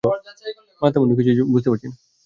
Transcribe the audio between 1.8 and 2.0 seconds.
না!